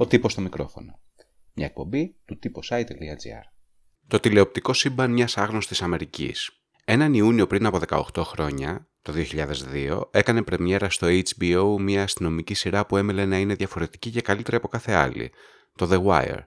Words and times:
Ο 0.00 0.06
τύπος 0.06 0.32
στο 0.32 0.40
μικρόφωνο. 0.40 0.98
Μια 1.54 1.66
εκπομπή 1.66 2.14
του 2.24 2.38
site.gr. 2.68 3.42
Το 4.06 4.20
τηλεοπτικό 4.20 4.72
σύμπαν 4.72 5.10
μιας 5.10 5.36
άγνωστης 5.36 5.82
Αμερικής. 5.82 6.50
Έναν 6.84 7.14
Ιούνιο 7.14 7.46
πριν 7.46 7.66
από 7.66 7.80
18 7.88 8.22
χρόνια, 8.24 8.88
το 9.02 9.12
2002, 9.12 10.00
έκανε 10.10 10.42
πρεμιέρα 10.42 10.90
στο 10.90 11.06
HBO 11.06 11.76
μια 11.80 12.02
αστυνομική 12.02 12.54
σειρά 12.54 12.86
που 12.86 12.96
έμελε 12.96 13.24
να 13.24 13.38
είναι 13.38 13.54
διαφορετική 13.54 14.10
και 14.10 14.20
καλύτερη 14.20 14.56
από 14.56 14.68
κάθε 14.68 14.92
άλλη, 14.92 15.30
το 15.76 15.88
The 15.90 16.04
Wire. 16.04 16.44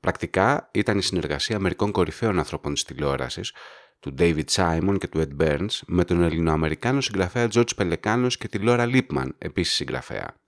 Πρακτικά 0.00 0.70
ήταν 0.72 0.98
η 0.98 1.02
συνεργασία 1.02 1.58
μερικών 1.58 1.92
κορυφαίων 1.92 2.38
ανθρώπων 2.38 2.74
της 2.74 2.84
τηλεόρασης, 2.84 3.52
του 4.00 4.14
David 4.18 4.44
Simon 4.50 4.96
και 4.98 5.08
του 5.08 5.20
Ed 5.20 5.42
Burns, 5.42 5.80
με 5.86 6.04
τον 6.04 6.22
Ελληνοαμερικάνο 6.22 7.00
συγγραφέα 7.00 7.48
George 7.52 7.76
Πελεκάνος 7.76 8.36
και 8.36 8.48
τη 8.48 8.58
Laura 8.62 8.94
Lipman, 8.94 9.28
επίσης 9.38 9.74
συγγραφέα. 9.74 10.39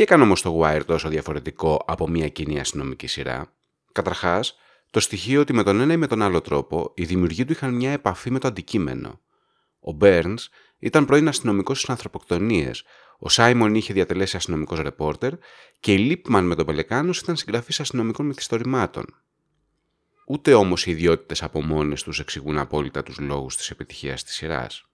Τι 0.00 0.06
έκανε 0.06 0.22
όμως 0.22 0.42
το 0.42 0.60
Wire 0.62 0.82
τόσο 0.86 1.08
διαφορετικό 1.08 1.84
από 1.86 2.08
μια 2.08 2.28
κοινή 2.28 2.60
αστυνομική 2.60 3.06
σειρά; 3.06 3.52
Καταρχάς, 3.92 4.54
το 4.90 5.00
στοιχείο 5.00 5.40
ότι 5.40 5.52
με 5.52 5.62
τον 5.62 5.80
ένα 5.80 5.92
ή 5.92 5.96
με 5.96 6.06
τον 6.06 6.22
άλλο 6.22 6.40
τρόπο 6.40 6.92
οι 6.94 7.04
δημιουργοί 7.04 7.44
του 7.44 7.52
είχαν 7.52 7.74
μια 7.74 7.90
επαφή 7.90 8.30
με 8.30 8.38
το 8.38 8.48
αντικείμενο. 8.48 9.20
Ο 9.80 9.96
Burns 10.00 10.36
ήταν 10.78 11.04
πρώην 11.04 11.28
αστυνομικός 11.28 11.76
στις 11.76 11.90
ανθρωποκτονίες, 11.90 12.84
ο 13.18 13.28
Σάιμον 13.28 13.74
είχε 13.74 13.92
διατελέσει 13.92 14.36
αστυνομικός 14.36 14.80
ρεπόρτερ 14.80 15.32
και 15.80 15.92
η 15.92 15.98
Λίπμαν 15.98 16.46
με 16.46 16.54
τον 16.54 16.66
Πελεκάνος 16.66 17.18
ήταν 17.18 17.36
συγγραφής 17.36 17.80
αστυνομικών 17.80 18.26
μυθιστορημάτων. 18.26 19.04
Ούτε 20.26 20.54
όμως 20.54 20.86
οι 20.86 20.90
ιδιότητες 20.90 21.42
από 21.42 21.62
μόνες 21.62 22.02
τους 22.02 22.20
εξηγούν 22.20 22.58
απόλυτα 22.58 23.02
τους 23.02 23.18
λόγους 23.18 23.56
της 23.56 23.70
επιτυχίας 23.70 24.24
της 24.24 24.34
σειράς. 24.34 24.89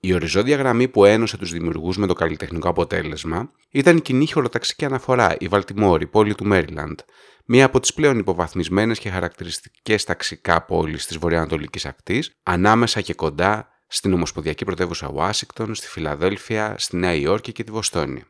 Η 0.00 0.14
οριζόντια 0.14 0.56
γραμμή 0.56 0.88
που 0.88 1.04
ένωσε 1.04 1.36
τους 1.36 1.52
δημιουργούς 1.52 1.96
με 1.96 2.06
το 2.06 2.14
καλλιτεχνικό 2.14 2.68
αποτέλεσμα 2.68 3.52
ήταν 3.70 3.96
η 3.96 4.00
κοινή 4.00 4.30
χωροταξική 4.32 4.84
αναφορά, 4.84 5.36
η 5.38 5.48
Βαλτιμόρη, 5.48 6.06
πόλη 6.06 6.34
του 6.34 6.44
Μέριλαντ, 6.44 6.98
μία 7.44 7.64
από 7.64 7.80
τις 7.80 7.94
πλέον 7.94 8.18
υποβαθμισμένες 8.18 8.98
και 8.98 9.10
χαρακτηριστικές 9.10 10.04
ταξικά 10.04 10.64
πόλεις 10.64 11.06
της 11.06 11.18
βορειοανατολικής 11.18 11.86
ακτής, 11.86 12.38
ανάμεσα 12.42 13.00
και 13.00 13.14
κοντά 13.14 13.68
στην 13.86 14.12
Ομοσπονδιακή 14.12 14.64
Πρωτεύουσα 14.64 15.10
Ουάσιγκτον, 15.14 15.74
στη 15.74 15.86
Φιλαδέλφια, 15.86 16.74
στη 16.78 16.96
Νέα 16.96 17.14
Υόρκη 17.14 17.52
και 17.52 17.64
τη 17.64 17.70
Βοστόνη. 17.70 18.24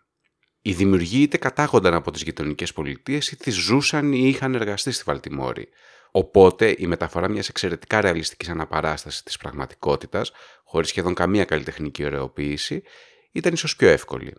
Οι 0.63 0.73
δημιουργοί 0.73 1.23
είτε 1.23 1.37
κατάγονταν 1.37 1.95
από 1.95 2.11
τις 2.11 2.23
γειτονικές 2.23 2.73
πολιτείες 2.73 3.29
είτε 3.31 3.51
ζούσαν 3.51 4.13
ή 4.13 4.29
είχαν 4.29 4.55
εργαστεί 4.55 4.91
στη 4.91 5.03
Βαλτιμόρη, 5.07 5.69
Οπότε 6.11 6.75
η 6.79 6.87
μεταφορά 6.87 7.29
μιας 7.29 7.49
εξαιρετικά 7.49 8.01
ρεαλιστικής 8.01 8.49
αναπαράστασης 8.49 9.23
της 9.23 9.37
πραγματικότητας, 9.37 10.33
χωρίς 10.65 10.89
σχεδόν 10.89 11.15
καμία 11.15 11.45
καλλιτεχνική 11.45 12.05
ωρεοποίηση, 12.05 12.83
ήταν 13.33 13.53
ίσως 13.53 13.77
πιο 13.77 13.89
εύκολη. 13.89 14.35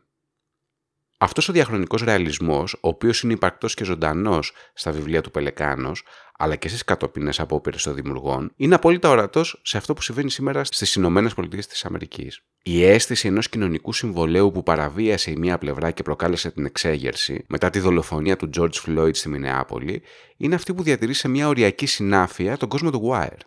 Αυτός 1.17 1.49
ο 1.49 1.53
διαχρονικός 1.53 2.01
ρεαλισμός, 2.01 2.73
ο 2.73 2.87
οποίος 2.87 3.21
είναι 3.21 3.33
υπαρκτός 3.33 3.73
και 3.73 3.83
ζωντανός 3.83 4.53
στα 4.73 4.91
βιβλία 4.91 5.21
του 5.21 5.31
Πελεκάνος, 5.31 6.03
αλλά 6.37 6.55
και 6.55 6.67
στις 6.67 6.83
κατοπινέ 6.83 7.31
απόπειρες 7.37 7.83
των 7.83 7.95
δημιουργών, 7.95 8.51
είναι 8.55 8.75
απόλυτα 8.75 9.09
ορατός 9.09 9.61
σε 9.63 9.77
αυτό 9.77 9.93
που 9.93 10.01
συμβαίνει 10.01 10.31
σήμερα 10.31 10.63
στις 10.63 10.95
Ηνωμένες 10.95 11.33
Πολιτείες 11.33 11.67
της 11.67 11.85
Αμερικής. 11.85 12.43
Η 12.63 12.83
αίσθηση 12.83 13.27
ενός 13.27 13.49
κοινωνικού 13.49 13.93
συμβολέου 13.93 14.51
που 14.51 14.63
παραβίασε 14.63 15.31
η 15.31 15.35
μία 15.35 15.57
πλευρά 15.57 15.91
και 15.91 16.03
προκάλεσε 16.03 16.51
την 16.51 16.65
εξέγερση 16.65 17.45
μετά 17.47 17.69
τη 17.69 17.79
δολοφονία 17.79 18.35
του 18.35 18.49
George 18.57 18.85
Floyd 18.85 19.15
στη 19.15 19.29
Μινεάπολη, 19.29 20.01
είναι 20.37 20.55
αυτή 20.55 20.73
που 20.73 20.83
διατηρεί 20.83 21.13
σε 21.13 21.27
μια 21.27 21.47
οριακή 21.47 21.85
συνάφεια 21.85 22.57
τον 22.57 22.69
κόσμο 22.69 22.91
του 22.91 23.11
Wire. 23.11 23.39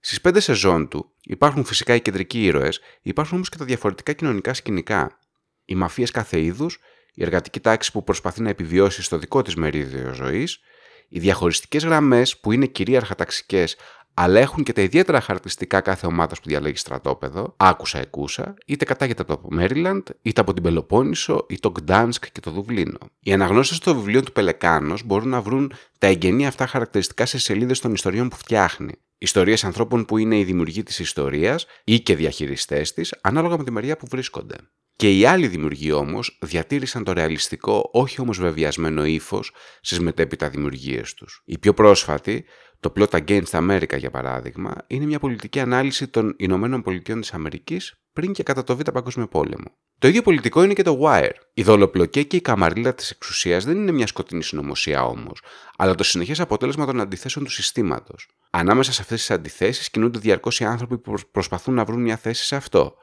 Στις 0.00 0.20
πέντε 0.20 0.40
σεζόν 0.40 0.88
του 0.88 1.10
υπάρχουν 1.22 1.64
φυσικά 1.64 1.94
οι 1.94 2.00
κεντρικοί 2.00 2.44
ήρωες, 2.44 2.80
υπάρχουν 3.02 3.34
όμως 3.36 3.48
και 3.48 3.56
τα 3.56 3.64
διαφορετικά 3.64 4.12
κοινωνικά 4.12 4.54
σκηνικά. 4.54 5.18
Οι 5.64 5.74
μαφίες 5.74 6.10
κάθε 6.10 6.40
είδους, 6.40 6.78
η 7.14 7.22
εργατική 7.22 7.60
τάξη 7.60 7.92
που 7.92 8.04
προσπαθεί 8.04 8.42
να 8.42 8.48
επιβιώσει 8.48 9.02
στο 9.02 9.18
δικό 9.18 9.42
της 9.42 9.54
μερίδιο 9.54 10.12
ζωής, 10.12 10.60
οι 11.08 11.18
διαχωριστικές 11.18 11.84
γραμμές 11.84 12.38
που 12.38 12.52
είναι 12.52 12.66
κυρίαρχα 12.66 13.14
ταξικές 13.14 13.76
αλλά 14.14 14.40
έχουν 14.40 14.62
και 14.64 14.72
τα 14.72 14.80
ιδιαίτερα 14.82 15.20
χαρακτηριστικά 15.20 15.80
κάθε 15.80 16.06
ομάδας 16.06 16.40
που 16.40 16.48
διαλέγει 16.48 16.76
στρατόπεδο, 16.76 17.54
άκουσα 17.56 17.98
εκούσα, 17.98 18.54
είτε 18.66 18.84
κατάγεται 18.84 19.22
από 19.22 19.36
το 19.36 19.48
Μέριλαντ, 19.50 20.06
είτε 20.22 20.40
από 20.40 20.52
την 20.54 20.62
Πελοπόννησο, 20.62 21.46
ή 21.48 21.58
το 21.58 21.68
Γκτάνσκ 21.68 22.24
και 22.32 22.40
το 22.40 22.50
Δουβλίνο. 22.50 22.98
Οι 23.20 23.32
αναγνώστε 23.32 23.76
των 23.80 23.96
βιβλίων 23.96 24.24
του 24.24 24.32
Πελεκάνος 24.32 25.04
μπορούν 25.04 25.28
να 25.28 25.40
βρουν 25.40 25.72
τα 25.98 26.06
εγγενή 26.06 26.46
αυτά 26.46 26.66
χαρακτηριστικά 26.66 27.26
σε 27.26 27.38
σελίδες 27.38 27.80
των 27.80 27.92
ιστοριών 27.92 28.28
που 28.28 28.36
φτιάχνει. 28.36 28.92
Ιστορίες 29.18 29.64
ανθρώπων 29.64 30.04
που 30.04 30.18
είναι 30.18 30.38
οι 30.38 30.44
δημιουργοί 30.44 30.82
της 30.82 30.98
ιστορίας 30.98 31.66
ή 31.84 32.00
και 32.00 32.16
διαχειριστές 32.16 32.92
της, 32.92 33.14
ανάλογα 33.20 33.56
με 33.56 33.64
τη 33.64 33.70
μεριά 33.70 33.96
που 33.96 34.06
βρίσκονται. 34.10 34.56
Και 34.96 35.18
οι 35.18 35.24
άλλοι 35.24 35.48
δημιουργοί 35.48 35.92
όμως 35.92 36.38
διατήρησαν 36.42 37.04
το 37.04 37.12
ρεαλιστικό, 37.12 37.90
όχι 37.92 38.20
όμως 38.20 38.38
βεβαιασμένο 38.38 39.04
ύφος 39.04 39.52
στις 39.80 40.00
μετέπειτα 40.00 40.48
δημιουργίες 40.48 41.14
τους. 41.14 41.42
Η 41.44 41.58
πιο 41.58 41.74
πρόσφατη, 41.74 42.44
το 42.80 42.92
Plot 42.96 43.24
Against 43.24 43.50
America 43.50 43.98
για 43.98 44.10
παράδειγμα, 44.10 44.74
είναι 44.86 45.04
μια 45.04 45.18
πολιτική 45.18 45.60
ανάλυση 45.60 46.08
των 46.08 46.34
Ηνωμένων 46.38 46.82
Πολιτειών 46.82 47.20
της 47.20 47.32
Αμερικής 47.32 47.94
πριν 48.12 48.32
και 48.32 48.42
κατά 48.42 48.64
το 48.64 48.76
Β' 48.76 48.90
Παγκόσμιο 48.90 49.28
Πόλεμο. 49.28 49.78
Το 49.98 50.08
ίδιο 50.08 50.22
πολιτικό 50.22 50.62
είναι 50.62 50.72
και 50.72 50.82
το 50.82 50.98
Wire. 51.02 51.32
Η 51.54 51.62
δολοπλοκέ 51.62 52.22
και 52.22 52.36
η 52.36 52.40
καμαρίλα 52.40 52.94
της 52.94 53.10
εξουσίας 53.10 53.64
δεν 53.64 53.76
είναι 53.76 53.92
μια 53.92 54.06
σκοτεινή 54.06 54.42
συνωμοσία 54.42 55.04
όμως, 55.04 55.42
αλλά 55.76 55.94
το 55.94 56.04
συνεχές 56.04 56.40
αποτέλεσμα 56.40 56.86
των 56.86 57.00
αντιθέσεων 57.00 57.44
του 57.44 57.50
συστήματος. 57.50 58.28
Ανάμεσα 58.50 58.92
σε 58.92 59.02
αυτές 59.02 59.18
τις 59.18 59.30
αντιθέσεις 59.30 59.90
κινούνται 59.90 60.18
διαρκώς 60.18 60.60
οι 60.60 60.64
άνθρωποι 60.64 60.98
που 60.98 61.14
προσπαθούν 61.30 61.74
να 61.74 61.84
βρουν 61.84 62.00
μια 62.00 62.16
θέση 62.16 62.44
σε 62.44 62.56
αυτό. 62.56 62.96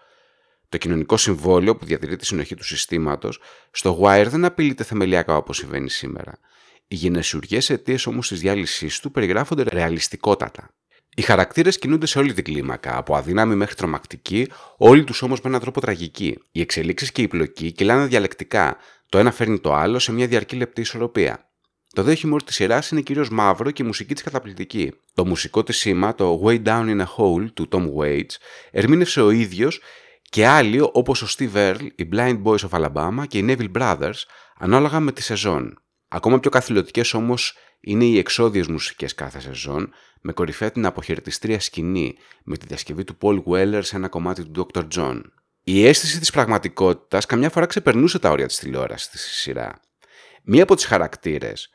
Το 0.72 0.78
κοινωνικό 0.78 1.18
συμβόλαιο 1.18 1.76
που 1.76 1.86
διατηρεί 1.86 2.16
τη 2.16 2.26
συνοχή 2.26 2.56
του 2.56 2.64
συστήματος, 2.64 3.40
στο 3.72 4.00
Wire 4.02 4.26
δεν 4.28 4.46
απειλείται 4.46 4.84
θεμελιακά 4.84 5.36
όπως 5.36 5.58
συμβαίνει 5.58 5.90
σήμερα. 5.90 6.40
Οι 6.88 6.96
γενεσιουργές 6.96 7.70
αιτίες 7.70 8.06
όμως 8.06 8.28
της 8.28 8.40
διάλυσής 8.40 9.00
του 9.00 9.12
περιγράφονται 9.12 9.64
ρεαλιστικότατα. 9.64 10.74
Οι 11.16 11.22
χαρακτήρες 11.22 11.80
κινούνται 11.80 12.06
σε 12.06 12.20
όλη 12.20 12.34
την 12.34 12.44
κλίμακα, 12.44 12.98
από 12.98 13.16
αδύναμη 13.16 13.56
μέχρι 13.56 13.76
τρομακτική, 13.76 14.48
όλοι 14.78 15.04
τους 15.04 15.22
όμως 15.22 15.42
με 15.42 15.50
έναν 15.50 15.62
τρόπο 15.62 15.82
τραγική. 15.82 16.38
Οι 16.52 16.62
εξελίξεις 16.62 17.12
και 17.12 17.22
η 17.22 17.28
πλοκή 17.28 17.72
κυλάνε 17.72 18.06
διαλεκτικά, 18.06 18.78
το 19.10 19.18
ένα 19.18 19.32
φέρνει 19.32 19.60
το 19.60 19.74
άλλο 19.74 20.00
σε 20.00 20.12
μια 20.12 20.28
διαρκή 20.28 20.56
λεπτή 20.56 20.82
ισορροπία. 20.82 21.50
Το 21.94 22.04
δε 22.04 22.14
χιούμορ 22.14 22.44
τη 22.44 22.54
σειρά 22.54 22.84
είναι 22.92 23.02
κυρίως 23.02 23.30
μαύρο 23.30 23.72
και 23.72 23.84
η 23.84 23.86
μουσική 23.86 24.14
της 24.14 24.24
καταπληκτική. 24.24 24.94
Το 25.14 25.26
μουσικό 25.26 25.64
της 25.64 25.78
σήμα, 25.78 26.16
το 26.16 26.42
Way 26.46 26.64
Down 26.64 26.86
in 26.86 27.00
a 27.00 27.06
Hole 27.18 27.48
του 27.54 27.68
Tom 27.72 27.86
Waits, 27.98 28.36
ερμήνευσε 28.72 29.22
ο 29.22 29.30
ίδιος 29.30 29.82
και 30.32 30.48
άλλοι 30.48 30.80
όπως 30.92 31.22
ο 31.22 31.28
Steve 31.38 31.54
Earle, 31.54 31.88
οι 31.96 32.10
Blind 32.14 32.44
Boys 32.44 32.58
of 32.58 32.70
Alabama 32.70 33.24
και 33.28 33.38
οι 33.38 33.46
Neville 33.48 33.72
Brothers, 33.72 34.24
ανάλογα 34.58 35.00
με 35.00 35.12
τη 35.12 35.22
σεζόν. 35.22 35.82
Ακόμα 36.08 36.40
πιο 36.40 36.50
καθηλωτικές 36.50 37.14
όμως 37.14 37.58
είναι 37.80 38.06
οι 38.06 38.18
εξώδιες 38.18 38.68
μουσικές 38.68 39.16
κάθε 39.16 39.40
σεζόν, 39.40 39.94
με 40.22 40.32
κορυφαία 40.32 40.72
την 40.72 40.86
αποχαιρετιστρία 40.86 41.60
σκηνή, 41.60 42.16
με 42.44 42.58
τη 42.58 42.66
διασκευή 42.66 43.04
του 43.04 43.18
Paul 43.22 43.44
Weller 43.44 43.80
σε 43.84 43.96
ένα 43.96 44.08
κομμάτι 44.08 44.46
του 44.46 44.68
Dr. 44.74 44.84
John. 44.96 45.22
Η 45.64 45.88
αίσθηση 45.88 46.20
της 46.20 46.32
πραγματικότητας 46.32 47.26
καμιά 47.26 47.50
φορά 47.50 47.66
ξεπερνούσε 47.66 48.20
τα 48.20 48.30
όρια 48.30 48.48
της 48.48 48.60
τηλεόρασης 48.60 49.08
στη 49.08 49.18
σειρά. 49.18 49.80
Μία 50.44 50.64
από 50.64 50.76
τις 50.76 50.86
χαρακτήρες, 50.86 51.70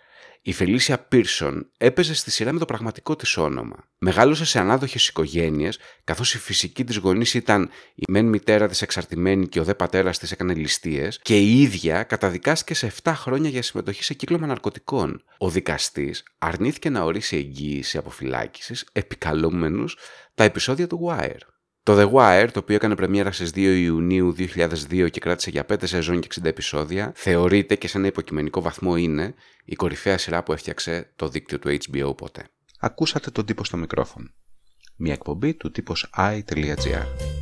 η 0.47 0.53
Φελίσια 0.53 0.99
Πίρσον 0.99 1.71
έπαιζε 1.79 2.15
στη 2.15 2.31
σειρά 2.31 2.53
με 2.53 2.59
το 2.59 2.65
πραγματικό 2.65 3.17
της 3.17 3.37
όνομα. 3.37 3.85
Μεγάλωσε 3.99 4.45
σε 4.45 4.59
ανάδοχες 4.59 5.09
οικογένειες, 5.09 5.79
καθώς 6.05 6.35
η 6.35 6.39
φυσική 6.39 6.85
της 6.85 6.97
γονής 6.97 7.35
ήταν 7.35 7.71
η 7.95 8.05
μεν 8.09 8.27
μητέρα 8.27 8.69
της 8.69 8.83
εξαρτημένη 8.83 9.49
και 9.49 9.61
ο 9.61 9.65
δε 9.65 9.75
πατέρας 9.75 10.19
της 10.19 10.33
έκανε 10.33 10.55
ληστείες, 10.55 11.21
και 11.23 11.39
η 11.39 11.61
ίδια 11.61 12.03
καταδικάστηκε 12.03 12.75
σε 12.75 12.93
7 13.03 13.13
χρόνια 13.15 13.51
για 13.51 13.63
συμμετοχή 13.63 14.05
σε 14.05 14.15
κύκλωμα 14.15 14.47
ναρκωτικών. 14.47 15.23
Ο 15.39 15.51
δικαστής 15.51 16.23
αρνήθηκε 16.39 16.91
να 16.91 17.03
ορίσει 17.03 17.37
εγγύηση 17.37 17.99
αποφυλάκησης, 17.99 18.87
επικαλούμενους 18.93 19.97
τα 20.35 20.45
επεισόδια 20.45 20.87
του 20.87 21.09
Wire. 21.09 21.56
Το 21.87 21.99
The 21.99 22.13
Wire, 22.13 22.49
το 22.53 22.59
οποίο 22.59 22.75
έκανε 22.75 22.95
πρεμιέρα 22.95 23.33
στις 23.33 23.51
2 23.51 23.57
Ιουνίου 23.57 24.35
2002 24.39 25.11
και 25.11 25.21
κράτησε 25.21 25.51
για 25.51 25.67
5 25.69 25.75
σεζόν 25.83 26.21
και 26.21 26.29
60 26.41 26.45
επεισόδια, 26.45 27.13
θεωρείται 27.15 27.77
και 27.77 27.89
σε 27.89 27.99
ένα 27.99 28.07
υποκειμενικό 28.07 28.61
βαθμό 28.61 28.97
είναι 28.97 29.35
η 29.65 29.75
κορυφαία 29.75 30.19
σειρά 30.19 30.43
που 30.43 30.53
έφτιαξε 30.53 31.13
το 31.17 31.29
δίκτυο 31.29 31.59
του 31.59 31.69
HBO 31.69 32.17
ποτέ. 32.17 32.49
Ακούσατε 32.81 33.31
τον 33.31 33.45
τύπο 33.45 33.65
στο 33.65 33.77
μικρόφωνο. 33.77 34.29
Μια 34.97 35.13
εκπομπή 35.13 35.55
του 35.55 35.71
τύπος 35.71 36.11
i.gr. 36.17 37.36